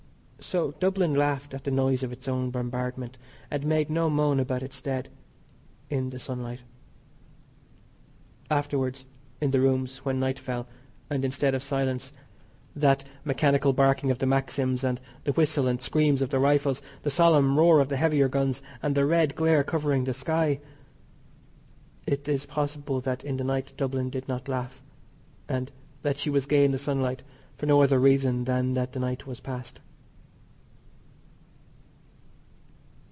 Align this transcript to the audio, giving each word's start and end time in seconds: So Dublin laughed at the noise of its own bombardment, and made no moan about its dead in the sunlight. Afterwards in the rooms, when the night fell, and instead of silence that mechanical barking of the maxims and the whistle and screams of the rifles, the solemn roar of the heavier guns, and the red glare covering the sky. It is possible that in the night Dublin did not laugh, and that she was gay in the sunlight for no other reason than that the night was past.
So 0.43 0.71
Dublin 0.79 1.13
laughed 1.13 1.53
at 1.53 1.65
the 1.65 1.71
noise 1.71 2.01
of 2.01 2.11
its 2.11 2.27
own 2.27 2.49
bombardment, 2.49 3.19
and 3.51 3.63
made 3.63 3.91
no 3.91 4.09
moan 4.09 4.39
about 4.39 4.63
its 4.63 4.81
dead 4.81 5.07
in 5.87 6.09
the 6.09 6.17
sunlight. 6.17 6.61
Afterwards 8.49 9.05
in 9.39 9.51
the 9.51 9.59
rooms, 9.59 9.97
when 9.99 10.15
the 10.19 10.25
night 10.25 10.39
fell, 10.39 10.67
and 11.11 11.23
instead 11.23 11.53
of 11.53 11.61
silence 11.61 12.11
that 12.75 13.03
mechanical 13.23 13.71
barking 13.71 14.09
of 14.09 14.17
the 14.17 14.25
maxims 14.25 14.83
and 14.83 14.99
the 15.25 15.31
whistle 15.33 15.67
and 15.67 15.79
screams 15.79 16.23
of 16.23 16.31
the 16.31 16.39
rifles, 16.39 16.81
the 17.03 17.11
solemn 17.11 17.55
roar 17.55 17.79
of 17.79 17.89
the 17.89 17.97
heavier 17.97 18.27
guns, 18.27 18.63
and 18.81 18.95
the 18.95 19.05
red 19.05 19.35
glare 19.35 19.63
covering 19.63 20.05
the 20.05 20.13
sky. 20.13 20.59
It 22.07 22.27
is 22.27 22.47
possible 22.47 22.99
that 23.01 23.23
in 23.23 23.37
the 23.37 23.43
night 23.43 23.73
Dublin 23.77 24.09
did 24.09 24.27
not 24.27 24.47
laugh, 24.49 24.83
and 25.47 25.71
that 26.01 26.17
she 26.17 26.31
was 26.31 26.47
gay 26.47 26.65
in 26.65 26.71
the 26.71 26.79
sunlight 26.79 27.21
for 27.57 27.67
no 27.67 27.83
other 27.83 27.99
reason 27.99 28.45
than 28.45 28.73
that 28.73 28.93
the 28.93 28.99
night 28.99 29.27
was 29.27 29.39
past. 29.39 29.79